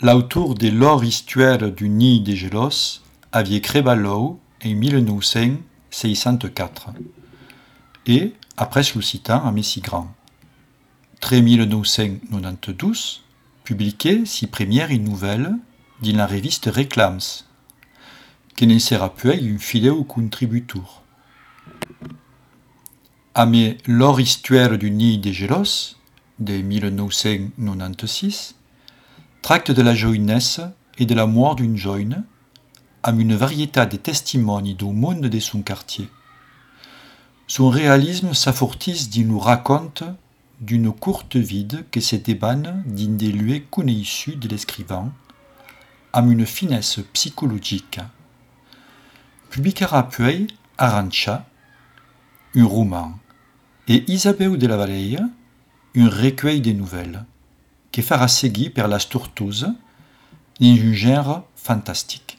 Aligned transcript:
L'auteur 0.00 0.54
de 0.54 0.68
l'or 0.68 1.02
histoire 1.02 1.58
du 1.58 1.88
nid 1.88 2.20
de 2.20 2.32
Gelos 2.32 3.00
avait 3.32 3.60
crébalou 3.60 4.38
en 4.64 4.68
1964 4.68 6.90
et, 8.06 8.32
après 8.56 8.82
le 8.94 9.02
citant 9.02 9.44
à 9.44 9.50
Messigran. 9.50 10.14
Très 11.20 11.42
1992, 11.42 13.24
publié 13.64 14.24
si 14.24 14.46
première 14.46 14.90
une 14.90 15.02
nouvelle 15.02 15.56
dans 16.00 16.16
la 16.16 16.28
reviste 16.28 16.70
Réclams, 16.72 17.18
qui 18.54 18.68
ne 18.68 18.78
sera 18.78 19.12
plus 19.12 19.36
une 19.36 19.58
fidèle 19.58 20.04
contributeur? 20.06 21.02
A 23.34 23.46
mais 23.46 23.78
l'or 23.84 24.20
histoire 24.20 24.78
du 24.78 24.92
nid 24.92 25.18
de 25.18 25.32
Gelos, 25.32 25.96
de 26.38 26.58
1996, 26.58 28.54
tracte 29.42 29.70
de 29.70 29.82
la 29.82 29.94
jeunesse 29.94 30.60
et 30.98 31.06
de 31.06 31.14
la 31.14 31.26
mort 31.26 31.56
d'une 31.56 31.76
jeune, 31.76 32.24
à 33.02 33.12
une 33.12 33.34
variété 33.34 33.84
de 33.86 33.96
testimonies 33.96 34.74
du 34.74 34.86
monde 34.86 35.26
de 35.26 35.40
son 35.40 35.62
quartier. 35.62 36.08
Son 37.46 37.70
réalisme 37.70 38.34
s'affortise 38.34 39.08
d'il 39.08 39.28
nous 39.28 39.38
raconte 39.38 40.02
d'une 40.60 40.92
courte 40.92 41.36
vide 41.36 41.86
que 41.90 42.00
se 42.00 42.16
débane 42.16 42.82
d'un 42.86 43.10
des 43.12 43.32
lieux 43.32 43.62
issus 43.86 44.36
de 44.36 44.48
l'escrivain, 44.48 45.12
à 46.12 46.20
une 46.20 46.44
finesse 46.44 47.00
psychologique. 47.12 48.00
Publiera 49.50 50.08
puis 50.08 50.48
Arancha, 50.76 51.46
un 52.54 52.64
roman, 52.64 53.18
et 53.86 54.04
Isabelle 54.10 54.58
de 54.58 54.66
la 54.66 54.76
Vallée, 54.76 55.16
un 55.96 56.08
recueil 56.08 56.60
de 56.60 56.72
nouvelles 56.72 57.24
fera 58.02 58.28
seguir 58.28 58.72
per 58.72 58.88
la 58.88 58.98
un 60.78 60.92
genre 60.92 61.44
fantastique. 61.56 62.38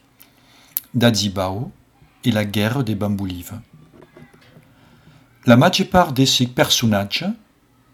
D'Adzibao 0.94 1.72
et 2.24 2.32
la 2.32 2.46
guerre 2.46 2.84
des 2.84 2.96
bamboulives. 2.96 3.60
La 5.46 5.58
part 5.86 6.14
de 6.14 6.26
ces 6.26 6.48
personnages 6.48 7.26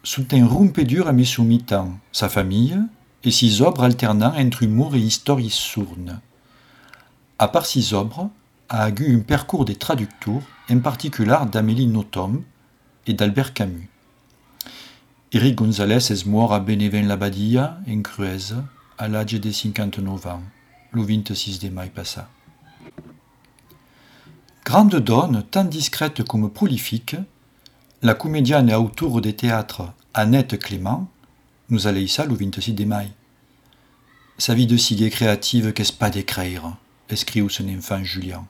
sont 0.03 0.33
un 0.33 0.45
rompédur 0.45 1.07
à 1.07 1.13
mes 1.13 1.25
soumitants, 1.25 1.99
sa 2.11 2.29
famille 2.29 2.77
et 3.23 3.31
six 3.31 3.61
obres 3.61 3.83
alternant 3.83 4.33
entre 4.35 4.63
humour 4.63 4.95
et 4.95 4.99
histoire 4.99 5.39
sourne. 5.49 6.19
À 7.37 7.47
part 7.47 7.65
six 7.65 7.93
obres, 7.93 8.29
a 8.69 8.89
eu 8.89 9.15
un 9.15 9.19
parcours 9.19 9.65
des 9.65 9.75
traducteurs, 9.75 10.41
en 10.69 10.79
particulier 10.79 11.37
d'Amélie 11.51 11.87
Nothomb 11.87 12.43
et 13.07 13.13
d'Albert 13.13 13.53
Camus. 13.53 13.89
Eric 15.35 15.55
González 15.55 16.13
est 16.13 16.25
mort 16.25 16.53
à 16.53 16.61
Benevent-la-Badia, 16.61 17.77
en 17.89 18.01
Crueze, 18.01 18.55
à 18.97 19.09
l'âge 19.09 19.33
de 19.33 19.51
59 19.51 20.27
ans, 20.27 20.41
le 20.93 21.01
26 21.01 21.59
de 21.59 21.67
mai 21.67 21.91
passé. 21.93 22.21
Grande 24.63 24.95
donne, 24.95 25.43
tant 25.51 25.65
discrète 25.65 26.23
comme 26.23 26.49
prolifique, 26.49 27.17
la 28.01 28.13
comédienne 28.13 28.69
et 28.69 28.75
autour 28.75 29.19
des 29.19 29.35
théâtres 29.35 29.91
Annette 30.13 30.57
Clément 30.57 31.09
nous 31.69 31.85
a 31.85 31.91
laissé 31.91 32.25
le 32.25 32.33
26 32.33 32.71
de 32.71 32.85
mai. 32.85 33.09
Sa 34.37 34.53
vie 34.53 34.67
de 34.67 34.77
sigue 34.77 35.09
créative 35.09 35.73
qu'est-ce 35.73 35.91
pas 35.91 36.09
d'écrire, 36.09 36.77
écrit 37.09 37.45
son 37.49 37.67
enfant 37.77 38.01
Julien. 38.01 38.47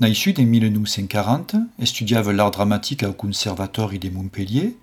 Naïssu 0.00 0.34
en 0.36 0.42
1940, 0.42 1.54
étudiava 1.78 2.32
l'art 2.32 2.50
dramatique 2.50 3.04
au 3.04 3.12
Conservatoire 3.12 3.90
de 3.90 4.10
Montpellier 4.10 4.76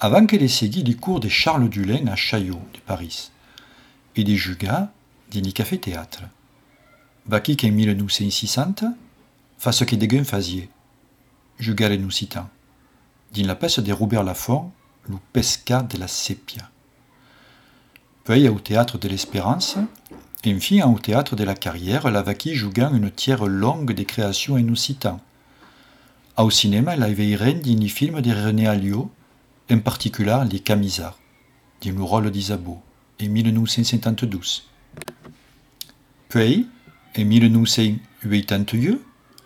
avant 0.00 0.26
qu'elle 0.26 0.42
ait 0.42 0.48
seguit 0.48 0.84
les 0.84 0.94
cours 0.94 1.18
de 1.18 1.28
Charles 1.28 1.68
Dulain 1.68 2.06
à 2.06 2.14
Chaillot, 2.14 2.60
de 2.72 2.78
Paris, 2.80 3.30
et 4.14 4.22
des 4.22 4.36
Jugas, 4.36 4.90
d'un 5.32 5.50
café-théâtre. 5.50 6.22
Baki 7.26 7.56
qu'en 7.56 7.72
1960, 7.72 8.84
face 9.58 9.84
que 9.84 9.96
des 9.96 10.06
gains 10.06 10.24
faisiez, 10.24 10.70
Jugas 11.58 11.88
les 11.88 11.98
nous 11.98 12.12
citant, 12.12 12.48
dans 13.34 13.46
la 13.46 13.56
pièce 13.56 13.80
de 13.80 13.92
Robert 13.92 14.22
Laffont, 14.22 14.70
le 15.08 15.16
pesca 15.32 15.82
de 15.82 15.98
la 15.98 16.06
sépia. 16.06 16.70
Puis 18.24 18.48
au 18.48 18.60
théâtre 18.60 18.98
de 18.98 19.08
l'Espérance, 19.08 19.78
et 20.44 20.54
enfin 20.54 20.88
au 20.88 20.98
théâtre 20.98 21.34
de 21.34 21.42
la 21.42 21.54
Carrière, 21.54 22.08
la 22.10 22.22
vaki 22.22 22.54
jouant 22.54 22.94
une 22.94 23.10
tiers 23.10 23.46
longue 23.46 23.92
des 23.92 24.04
créations 24.04 24.56
et 24.56 24.62
nous 24.62 24.76
citant. 24.76 25.20
Au 26.36 26.50
cinéma, 26.50 26.92
avait 26.92 27.34
reine 27.34 27.60
d'un 27.60 27.88
film 27.88 28.20
de 28.20 28.30
René 28.30 28.68
Alliot, 28.68 29.10
en 29.70 29.78
particulier 29.78 30.38
les 30.50 30.60
Camisards, 30.60 31.18
dans 31.84 31.92
le 31.92 32.02
rôle 32.02 32.30
d'Isabeau, 32.30 32.80
en 33.22 33.28
1972. 33.28 34.68
Puis, 36.28 36.68
en 37.16 37.24
1982, 37.24 39.02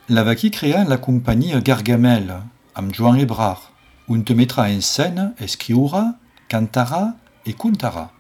Lavaki 0.09 0.51
créa 0.51 0.85
la 0.85 0.97
compagnie 0.97 1.53
Gargamel, 1.63 2.43
amb 2.75 2.93
Joan 2.93 3.19
Ebrard, 3.19 3.73
où 4.09 4.19
te 4.19 4.33
mettra 4.33 4.69
en 4.69 4.81
scène 4.81 5.33
escriura, 5.39 6.15
cantara 6.49 7.15
et 7.47 7.53
contara. 7.53 8.13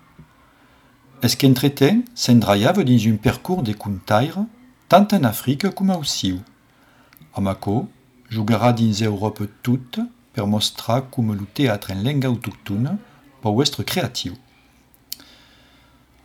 Est-ce 1.22 1.36
qu'entretemps 1.36 2.02
s'endraiava 2.14 2.82
dans 2.82 3.08
un 3.08 3.16
parcours 3.16 3.62
de 3.62 3.72
contaire, 3.72 4.38
tant 4.88 5.06
en 5.12 5.24
Afrique 5.24 5.70
comme 5.70 5.90
au 5.90 6.04
Siou. 6.04 6.40
Amako 7.34 7.88
jouera 8.28 8.72
dans 8.72 9.00
l'Europe 9.00 9.42
toute 9.62 10.00
per 10.32 10.46
mostrar 10.46 11.08
comme 11.10 11.34
le 11.34 11.44
théâtre 11.44 11.92
en 11.92 12.02
langue 12.02 12.24
autochtone 12.24 12.98
peut 13.42 13.50
être 13.60 13.82
créatif. 13.82 14.32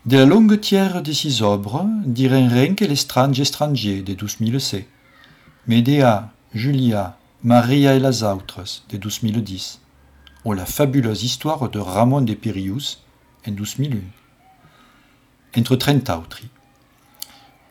De 0.06 0.18
la 0.18 0.26
longue 0.26 0.60
tiers 0.62 1.02
de 1.02 1.12
ces 1.12 1.42
œuvres, 1.42 1.86
dirait 2.06 2.48
rien 2.48 2.76
que 2.76 2.86
l'étrange 2.86 3.42
étranger 3.42 4.02
de 4.04 4.14
2006, 4.14 4.86
Médéa, 5.68 6.32
Julia, 6.54 7.18
Maria 7.44 7.94
et 7.94 8.00
les 8.00 8.24
autres 8.24 8.64
de 8.90 8.98
2010, 8.98 9.82
ou 10.46 10.54
la 10.54 10.66
fabuleuse 10.66 11.24
histoire 11.24 11.70
de 11.70 11.80
Ramon 11.80 12.22
de 12.22 12.34
Pirius 12.36 13.04
en 13.46 13.52
2001. 13.52 13.98
Entre 15.60 15.76
30 15.76 16.10
autres. 16.12 16.42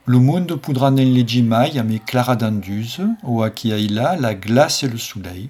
Le 0.04 0.18
monde 0.18 0.56
pourra 0.56 0.90
n'en 0.90 0.96
légir 0.96 1.42
mai 1.42 1.78
à 1.78 1.82
mes 1.82 2.00
Clara 2.00 2.36
d'Anduse, 2.36 3.00
ou 3.22 3.42
à 3.42 3.48
qui 3.48 3.70
la 3.88 4.34
glace 4.34 4.82
et 4.82 4.88
le 4.88 4.98
soleil, 4.98 5.48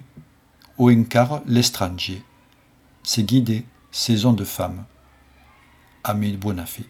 ou 0.77 0.91
encar 0.91 1.41
l'étranger. 1.45 2.23
C'est 3.03 3.23
guidé, 3.23 3.65
saison 3.91 4.33
de 4.33 4.43
femme. 4.43 4.85
Amélie 6.03 6.37
Bonafé. 6.37 6.85